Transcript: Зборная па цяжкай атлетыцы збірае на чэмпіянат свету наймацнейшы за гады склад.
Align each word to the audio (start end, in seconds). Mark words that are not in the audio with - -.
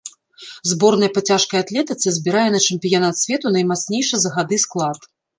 Зборная 0.69 1.09
па 1.17 1.21
цяжкай 1.33 1.59
атлетыцы 1.65 2.13
збірае 2.17 2.45
на 2.55 2.61
чэмпіянат 2.69 3.15
свету 3.23 3.51
наймацнейшы 3.57 4.15
за 4.23 4.29
гады 4.39 4.57
склад. 4.65 4.99